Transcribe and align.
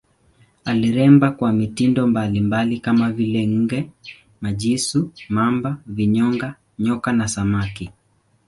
Aliremba 0.65 1.31
kwa 1.31 1.53
mitindo 1.53 2.07
mbalimbali 2.07 2.79
kama 2.79 3.11
vile 3.11 3.47
nge, 3.47 3.89
mijusi, 4.41 5.03
mamba, 5.29 5.77
vinyonga, 5.85 6.55
nyoka 6.79 7.11
na 7.13 7.27
samaki. 7.27 7.91